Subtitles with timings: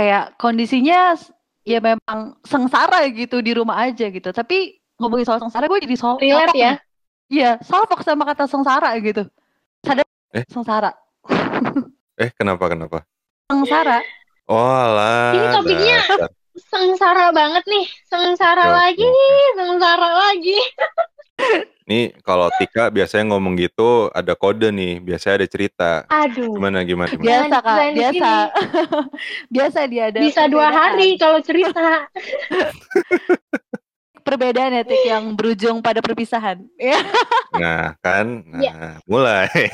[0.00, 1.12] kayak kondisinya
[1.60, 4.32] ya memang sengsara gitu di rumah aja gitu.
[4.32, 6.72] Tapi ngomongin soal sengsara gue jadi soal Relate ya?
[7.28, 9.28] Iya, salfok sama kata sengsara gitu.
[9.84, 10.44] Sadar Eh?
[10.48, 10.90] sengsara.
[12.20, 13.08] Eh, kenapa kenapa?
[13.48, 14.04] Sengsara.
[14.44, 15.32] Oh, alah.
[15.32, 16.28] Ini topiknya dasar.
[16.68, 17.84] Sengsara banget nih.
[18.04, 19.08] Sengsara Oke, lagi,
[19.56, 20.58] sengsara lagi.
[21.90, 25.90] Nih, kalau Tika biasanya ngomong gitu ada kode nih, biasanya ada cerita.
[26.06, 26.54] Aduh.
[26.54, 27.50] Gimana gimana gimana?
[27.50, 28.30] Biasa Kak, di biasa.
[29.50, 32.06] biasa dia ada Bisa dua hari kalau cerita.
[34.22, 36.62] Perbedaan ya Tik yang berujung pada perpisahan.
[36.78, 37.02] Ya.
[37.50, 38.46] Nah, kan?
[38.46, 38.74] Nah, Ya.
[39.10, 39.50] mulai.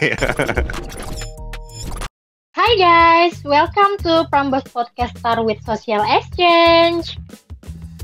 [2.56, 7.20] Hai guys, welcome to Prambos Podcast Star with Social Exchange.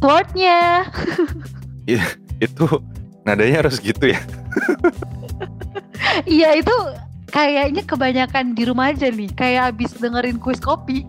[0.04, 0.84] Wordnya.
[2.36, 2.84] Itu
[3.22, 4.20] nadanya harus gitu ya.
[6.28, 6.76] Iya itu
[7.32, 9.30] kayaknya kebanyakan di rumah aja nih.
[9.32, 11.06] Kayak abis dengerin kuis kopi.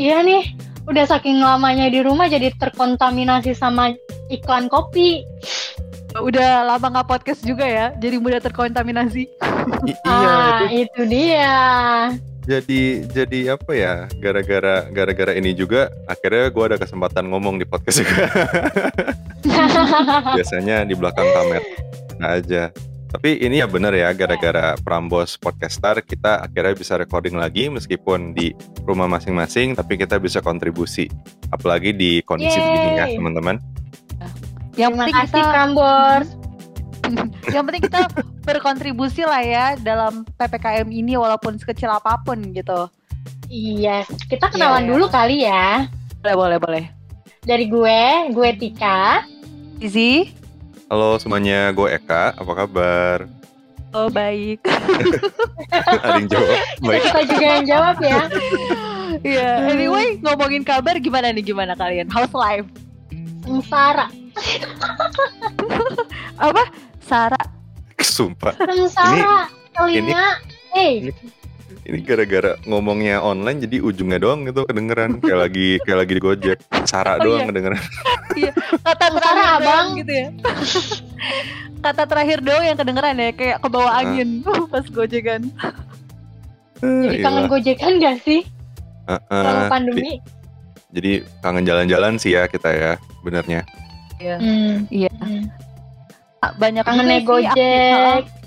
[0.00, 0.56] Iya nih,
[0.88, 3.92] udah saking lamanya di rumah jadi terkontaminasi sama
[4.32, 5.20] iklan kopi.
[6.16, 7.92] Udah lama nggak podcast juga ya.
[8.00, 9.28] Jadi mudah terkontaminasi.
[9.86, 11.58] I- iya, ah, itu itu dia.
[12.44, 13.94] Jadi jadi apa ya?
[14.16, 18.26] Gara-gara gara-gara ini juga akhirnya gua ada kesempatan ngomong di podcast juga.
[20.36, 21.64] Biasanya di belakang kamera
[22.20, 22.72] aja.
[23.10, 28.54] Tapi ini ya bener ya, gara-gara Prambos Podcastar kita akhirnya bisa recording lagi meskipun di
[28.86, 31.10] rumah masing-masing, tapi kita bisa kontribusi.
[31.50, 32.70] Apalagi di kondisi Yeay.
[32.70, 33.56] begini ya, teman-teman.
[34.78, 36.28] Yang penting kita Prambors.
[37.54, 38.00] yang penting kita
[38.40, 42.88] berkontribusi lah ya dalam PPKM ini walaupun sekecil apa pun gitu.
[43.46, 44.90] Iya, kita kenalan Iya.
[44.94, 45.90] dulu kali ya.
[46.22, 46.84] Boleh boleh boleh.
[47.40, 49.24] Dari gue, gue Tika.
[49.78, 50.30] Izzy.
[50.86, 52.34] Halo semuanya, gue Eka.
[52.34, 53.18] Apa kabar?
[53.90, 54.62] Oh baik.
[55.72, 56.56] Ada yang jawab?
[56.80, 57.02] Baik.
[57.02, 58.20] Kita juga yang jawab ya.
[59.20, 59.74] Iya.
[59.74, 62.06] Anyway ngomongin kabar gimana nih gimana kalian?
[62.08, 62.64] House life.
[63.42, 64.06] Sengsara.
[66.38, 66.62] Apa?
[67.02, 67.44] Sarah.
[68.10, 68.54] Sumpah.
[68.56, 69.46] Sengsara.
[69.70, 70.26] Telinga.
[70.72, 71.38] Eh, ini-
[71.80, 76.58] Ini gara-gara ngomongnya online jadi ujungnya doang gitu kedengeran kayak lagi kayak lagi di Gojek.
[76.84, 77.48] Sarah Oh, doang iya.
[77.48, 77.80] kedengeran.
[78.86, 79.64] Kata Sengsara, terakhir Abang.
[79.64, 80.26] doang gitu ya.
[81.80, 84.00] Kata terakhir doang yang kedengeran ya kayak ke bawah Ah.
[84.02, 85.42] angin pas gojekan.
[86.80, 88.40] jadi kangen gojekan gak sih?
[89.08, 90.20] Selama pandemi.
[90.90, 93.62] Jadi kangen jalan-jalan sih ya kita ya, benernya.
[94.16, 94.36] Iya.
[94.36, 94.74] Hmm.
[94.86, 95.09] Iya.
[96.40, 97.52] Banyak Kangen gojek.
[97.52, 98.38] aktif-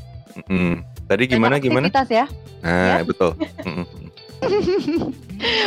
[0.49, 0.81] Mm.
[1.03, 1.85] Tadi banyak gimana gimana?
[1.87, 2.25] aktivitas ya.
[2.59, 3.31] Nah, betul.
[3.67, 3.85] Mm-mm.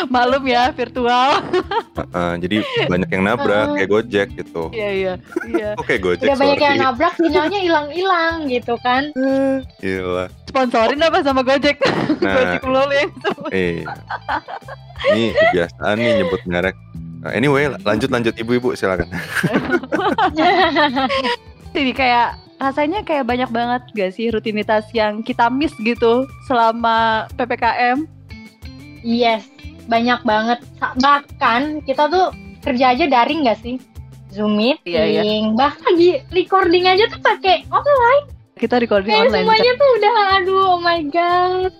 [0.08, 1.38] Malum ya virtual.
[2.00, 2.56] Heeh, jadi
[2.86, 4.68] banyak yang nabrak kayak Gojek gitu.
[4.70, 5.14] Iya iya.
[5.46, 5.70] Iya.
[5.76, 9.12] Oke Gojek Udah banyak yang nabrak, sinyalnya hilang-hilang gitu kan.
[9.78, 10.32] Gila.
[10.46, 11.76] Sponsorin apa sama Gojek?
[12.18, 13.10] Nah, Gojek mulu yang
[13.50, 13.84] eh.
[15.06, 16.76] Ini kebiasaan nih nyebut merek.
[17.20, 19.12] Nah, anyway, lanjut lanjut ibu-ibu silakan.
[21.76, 28.08] Jadi kayak rasanya kayak banyak banget gak sih rutinitas yang kita miss gitu selama PPKM?
[29.04, 29.44] yes,
[29.84, 30.58] banyak banget.
[30.80, 32.32] Bahkan kita tuh
[32.64, 33.76] kerja aja daring gak sih?
[34.32, 35.22] Zoom meeting, Iya, iya.
[35.52, 38.24] bahkan di recording aja tuh pakai online.
[38.56, 39.44] Kita recording Kayak online.
[39.44, 41.72] semuanya tuh udah aduh oh my god.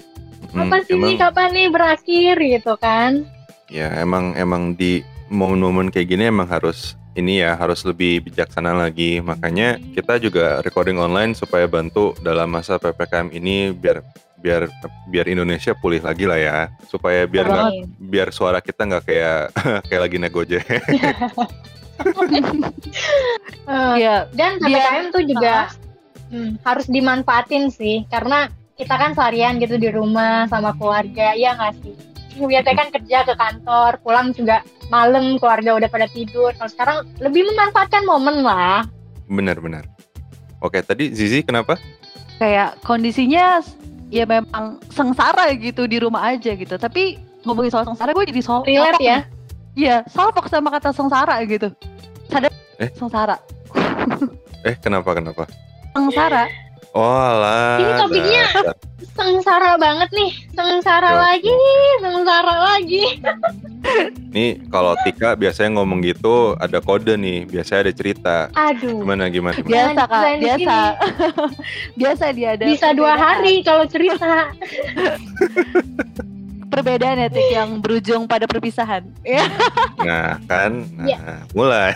[0.52, 3.24] Hmm, Apa sih ini emang, kapan nih berakhir gitu kan?
[3.66, 9.18] ya emang emang di momen-momen kayak gini emang harus ini ya harus lebih bijaksana lagi.
[9.24, 14.04] Makanya kita juga recording online supaya bantu dalam masa PPKM ini biar
[14.36, 14.68] biar
[15.08, 16.58] biar Indonesia pulih lagi lah ya.
[16.86, 19.40] Supaya biar nggak biar suara kita nggak kayak
[19.88, 20.64] kayak lagi naik Gojek.
[23.66, 24.28] Eh, Iya.
[24.36, 25.72] Dan PPKM tuh juga
[26.28, 31.74] hmm, harus dimanfaatin sih karena kita kan seharian gitu di rumah sama keluarga, ya nggak
[31.80, 31.96] sih?
[32.36, 34.60] Biasanya kan kerja ke kantor, pulang juga
[34.92, 36.52] malam keluarga udah pada tidur.
[36.52, 38.84] Kalau sekarang lebih memanfaatkan momen lah.
[39.26, 39.88] Benar-benar.
[40.60, 41.80] Oke, tadi Zizi kenapa?
[42.36, 43.64] Kayak kondisinya
[44.12, 46.76] ya memang sengsara gitu di rumah aja gitu.
[46.76, 49.18] Tapi ngomongin soal sengsara gue jadi soal Relate ya?
[49.76, 51.72] Iya, salfok sama kata sengsara gitu.
[52.28, 52.92] Sadar Eh?
[52.92, 53.36] sengsara.
[54.64, 55.48] Eh, kenapa kenapa?
[55.96, 56.44] Sengsara.
[56.96, 57.28] Oh.
[57.76, 58.44] Ini topiknya.
[59.12, 61.20] Sengsara banget nih, sengsara Ya.
[61.22, 61.52] lagi,
[62.00, 63.04] sengsara lagi.
[64.36, 68.36] Nih, kalau Tika biasanya ngomong gitu ada kode nih, biasanya ada cerita.
[68.52, 69.56] Aduh, Gimana gimana?
[69.56, 69.70] gimana?
[69.70, 70.76] Biasa kak, di biasa.
[72.00, 72.64] biasa dia ada.
[72.66, 74.50] bisa dua hari kalau cerita.
[76.66, 79.06] Perbedaan ya Tik yang berujung pada perpisahan.
[79.22, 79.46] Ya.
[79.96, 80.84] Nah, kan?
[80.92, 81.18] Nah, Ya.
[81.54, 81.94] mulai.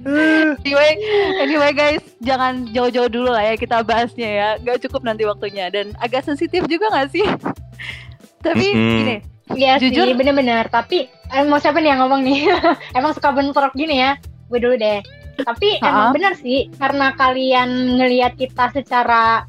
[0.00, 0.92] Anyway,
[1.38, 4.48] anyway guys, jangan jauh-jauh dulu lah ya kita bahasnya ya.
[4.60, 7.24] Gak cukup nanti waktunya dan agak sensitif juga gak sih?
[8.46, 8.96] Tapi Mm-mm.
[8.96, 9.16] gini,
[9.50, 10.70] Iya Jujur- sih, bener-bener.
[10.70, 12.48] Tapi eh, mau siapa nih yang ngomong nih?
[12.98, 14.16] emang suka bentrok gini ya?
[14.48, 15.02] Gue dulu deh.
[15.40, 19.48] Tapi emang bener sih, karena kalian ngelihat kita secara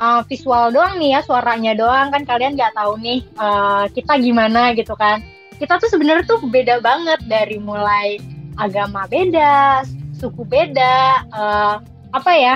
[0.00, 4.72] uh, visual doang nih ya, suaranya doang kan kalian nggak tahu nih uh, kita gimana
[4.72, 5.20] gitu kan.
[5.56, 8.16] Kita tuh sebenarnya tuh beda banget dari mulai
[8.56, 9.84] agama beda,
[10.16, 10.96] suku beda,
[11.30, 11.74] uh,
[12.12, 12.54] apa ya?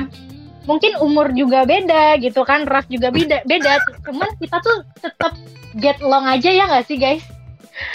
[0.64, 3.42] Mungkin umur juga beda gitu kan, ras juga beda.
[3.44, 3.80] Beda.
[4.04, 5.32] Cuman kita tuh tetap
[5.76, 7.24] get along aja ya nggak sih guys?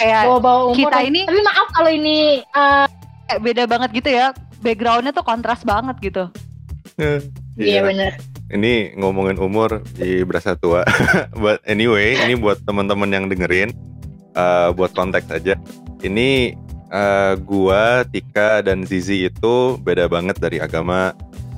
[0.02, 0.78] Kayak Bawa-bawa umur.
[0.82, 2.86] kita ini- Tapi maaf kalau ini uh,
[3.26, 4.34] kayak beda banget gitu ya.
[4.60, 6.26] Backgroundnya tuh kontras banget gitu.
[7.56, 8.16] iya bener.
[8.46, 10.86] Ini ngomongin umur di berasa tua.
[11.42, 13.74] But anyway, ini buat teman-teman yang dengerin,
[14.32, 15.58] eh, buat konteks aja.
[16.00, 16.54] Ini
[16.88, 21.12] eh, gua, Tika, dan Zizi itu beda banget dari agama,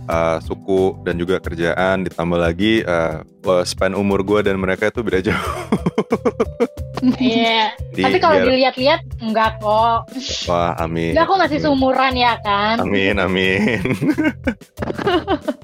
[0.04, 2.04] eh, suku, dan juga kerjaan.
[2.04, 5.38] Ditambah lagi eh, wah, span umur gua dan mereka itu beda jauh.
[6.98, 7.78] Iya.
[7.94, 10.10] Di- Tapi kalau dilihat-lihat enggak kok.
[10.50, 11.14] wah, amin.
[11.14, 11.66] Enggak kok masih Amin.
[11.70, 12.74] seumuran ya kan?
[12.82, 13.78] Amin, amin.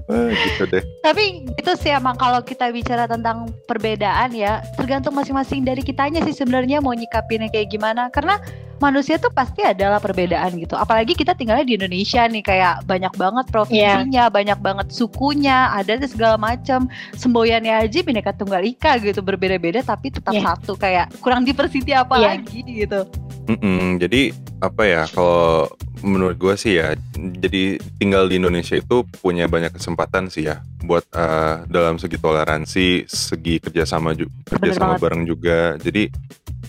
[0.06, 0.82] Wah, gitu deh.
[1.02, 6.34] Tapi itu sih emang kalau kita bicara tentang perbedaan ya, tergantung masing-masing dari kitanya sih
[6.34, 8.14] sebenarnya mau nyikapinnya kayak gimana.
[8.14, 8.38] Karena
[8.78, 10.74] manusia tuh pasti adalah perbedaan gitu.
[10.74, 16.36] Apalagi kita tinggalnya di Indonesia nih kayak banyak banget provinsinya, banyak banget sukunya, ada segala
[16.36, 16.86] macam.
[17.12, 20.54] Semboyannya aja bineka tunggal ika gitu, berbeda-beda tapi tetap Iya.
[20.54, 22.26] satu kayak kurang diversity apa Iya.
[22.34, 23.00] lagi gitu.
[23.44, 25.68] Mm-mm, jadi apa ya kalau
[26.00, 31.04] menurut gue sih ya jadi tinggal di Indonesia itu punya banyak kesempatan sih ya buat
[31.10, 36.08] eh, dalam segi toleransi segi kerjasama ju- kerjasama bareng juga jadi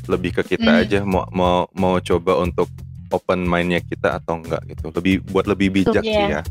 [0.07, 0.81] lebih ke kita Hmm.
[0.81, 2.69] aja mau mau mau coba untuk
[3.07, 6.11] open mindnya kita atau enggak gitu lebih buat lebih bijak Iya.
[6.11, 6.41] sih ya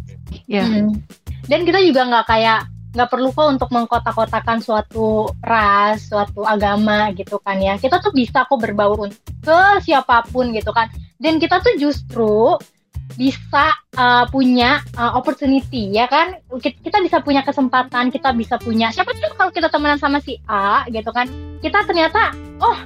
[0.46, 0.64] Ya.
[0.64, 0.98] Hmm.
[1.44, 2.60] Dan kita juga nggak kayak
[2.90, 5.06] nggak perlu kok untuk mengkotak-kotakan suatu
[5.40, 7.74] ras, suatu agama gitu kan ya.
[7.74, 9.10] Kita tuh bisa kok berbaur
[9.40, 10.86] ke siapa pun gitu kan.
[11.16, 12.54] Dan kita tuh justru
[13.14, 16.34] bisa uh, punya uh, opportunity ya kan.
[16.56, 20.38] Ki- Kita bisa punya kesempatan, kita bisa punya siapa tahu kalau kita temenan sama si
[20.44, 21.26] A gitu kan.
[21.60, 22.78] Kita ternyata oh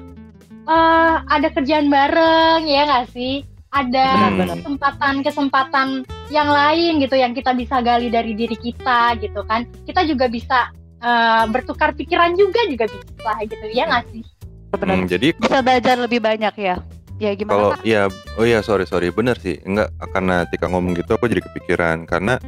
[0.68, 3.42] uh, ada kerjaan bareng ya nggak sih?
[3.68, 4.54] Ada Benar-benar.
[4.56, 5.88] kesempatan-kesempatan
[6.32, 10.72] yang lain gitu yang kita bisa gali dari diri kita gitu kan kita juga bisa
[11.04, 14.24] eh, bertukar pikiran juga juga bisa gitu ya nggak sih
[14.72, 15.00] Benar.
[15.00, 16.76] Hmm, jadi Bisa belajar lebih banyak ya.
[17.18, 18.06] Ya gimana Kalau iya,
[18.38, 19.58] oh iya sorry sorry, bener sih.
[19.66, 22.38] Enggak karena Tika ngomong gitu, aku jadi kepikiran karena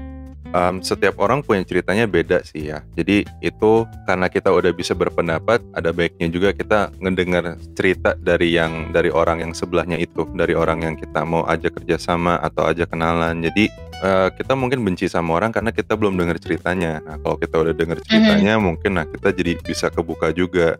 [0.54, 2.82] em, setiap orang punya ceritanya beda sih ya.
[2.98, 8.90] Jadi itu karena kita udah bisa berpendapat, ada baiknya juga kita ngedengar cerita dari yang
[8.90, 13.42] dari orang yang sebelahnya itu, dari orang yang kita mau ajak kerjasama atau ajak kenalan.
[13.42, 13.70] Jadi
[14.02, 17.02] eh, kita mungkin benci sama orang karena kita belum dengar ceritanya.
[17.04, 20.76] Nah kalau kita udah dengar ceritanya, mungkin nah kita jadi bisa kebuka juga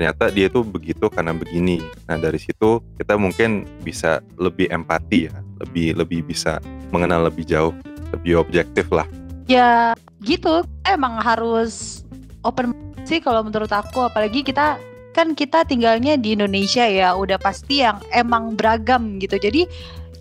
[0.00, 1.84] ternyata dia tuh begitu karena begini.
[2.08, 6.56] Nah dari situ kita mungkin bisa lebih empati ya, lebih lebih bisa
[6.88, 7.76] mengenal lebih jauh,
[8.14, 9.06] lebih objektif lah.
[9.50, 12.04] Ya gitu, emang harus
[12.46, 12.72] open
[13.02, 14.78] sih kalau menurut aku apalagi kita
[15.10, 19.34] kan kita tinggalnya di Indonesia ya udah pasti yang emang beragam gitu.
[19.40, 19.66] Jadi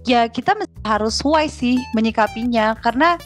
[0.07, 0.57] ya kita
[0.88, 3.19] harus wise sih menyikapinya karena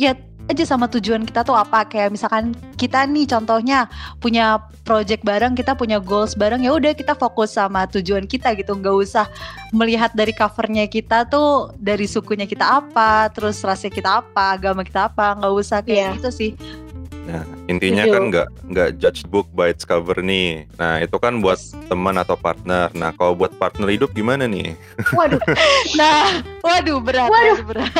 [0.00, 0.16] ya
[0.50, 1.86] aja sama tujuan kita tuh apa.
[1.86, 3.86] Kayak misalkan kita nih contohnya
[4.18, 8.74] punya project bareng kita punya goals bareng ya udah kita fokus sama tujuan kita gitu.
[8.74, 9.26] Nggak usah
[9.70, 15.06] melihat dari covernya kita tuh dari sukunya kita apa terus rasnya kita apa agama kita
[15.06, 15.38] apa.
[15.38, 16.10] Nggak usah kayak Iya.
[16.18, 16.50] gitu sih
[17.20, 18.14] Nah intinya Setuju.
[18.14, 20.64] kan nggak nggak judge book by its cover nih.
[20.74, 22.88] Nah itu kan buat teman atau partner.
[22.92, 24.72] Nah kalau buat partner hidup gimana nih?
[25.18, 25.38] waduh
[25.94, 26.28] nah
[26.60, 27.56] waduh berat Waduh.
[27.56, 27.92] waduh, berat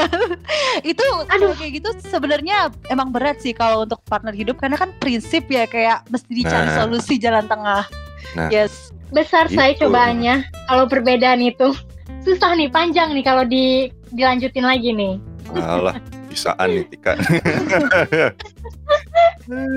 [0.90, 5.46] itu kalau kayak gitu sebenarnya emang berat sih kalau untuk partner hidup karena kan prinsip
[5.46, 6.76] ya kayak mesti dicari Nah.
[6.80, 7.84] solusi jalan tengah
[8.32, 8.48] Nah.
[8.48, 9.86] yes besar saya Gitu.
[9.86, 11.74] cobaannya kalau perbedaan itu
[12.20, 15.14] susah nih panjang nih kalau di dilanjutin lagi nih
[15.50, 17.18] Alah bisaan nih Tika.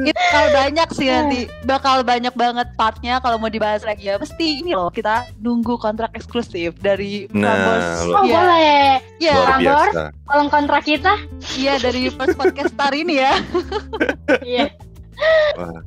[0.04, 1.40] itu bakal banyak sih nanti.
[1.64, 4.16] Bakal banyak banget partnya kalau mau dibahas lagi ya.
[4.16, 7.86] Mesti ini loh kita nunggu kontrak eksklusif dari Nah, Prambors.
[8.08, 8.34] oh Iya.
[8.34, 8.86] boleh.
[9.20, 9.94] Luar Prambors.
[10.24, 11.14] tolong kontrak kita.
[11.54, 13.34] Iya dari first podcast star ini ya.
[14.46, 14.66] Iya.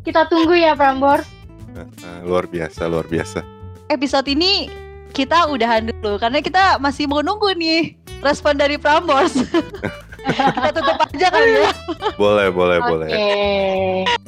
[0.01, 1.27] Kita tunggu ya Prambors.
[1.75, 3.45] Nah, luar biasa, luar biasa.
[3.87, 4.67] episode ini
[5.09, 9.31] kita udahan dulu karena kita masih mau nunggu nih respon dari Prambors
[10.27, 11.69] kita tutup aja kali ya
[12.17, 13.09] Boleh, boleh, oke boleh.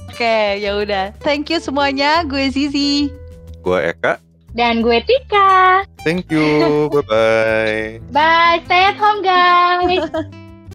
[0.09, 3.11] oke ya udah thank you semuanya gue Zizi
[3.61, 4.23] Gua Eka.
[4.55, 6.89] dan gue Tika Thank you.
[6.89, 7.83] Bye bye.
[8.09, 10.07] bye stay at home guys